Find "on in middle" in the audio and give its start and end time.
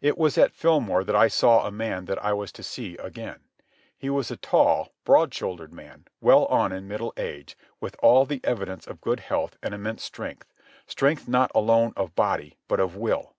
6.46-7.12